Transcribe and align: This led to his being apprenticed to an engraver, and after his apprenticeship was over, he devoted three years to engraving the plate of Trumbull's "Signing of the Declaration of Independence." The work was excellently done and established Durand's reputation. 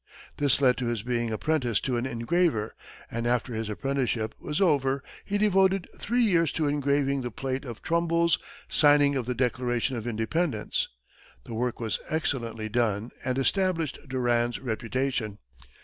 This 0.37 0.59
led 0.59 0.77
to 0.77 0.87
his 0.87 1.03
being 1.03 1.31
apprenticed 1.31 1.85
to 1.85 1.95
an 1.97 2.07
engraver, 2.07 2.73
and 3.11 3.27
after 3.27 3.53
his 3.53 3.69
apprenticeship 3.69 4.33
was 4.39 4.59
over, 4.59 5.03
he 5.23 5.37
devoted 5.37 5.87
three 5.95 6.23
years 6.23 6.51
to 6.53 6.65
engraving 6.65 7.21
the 7.21 7.29
plate 7.29 7.65
of 7.65 7.83
Trumbull's 7.83 8.39
"Signing 8.67 9.15
of 9.15 9.27
the 9.27 9.35
Declaration 9.35 9.95
of 9.97 10.07
Independence." 10.07 10.87
The 11.43 11.53
work 11.53 11.79
was 11.79 11.99
excellently 12.09 12.67
done 12.67 13.11
and 13.23 13.37
established 13.37 13.99
Durand's 14.09 14.57
reputation. 14.59 15.37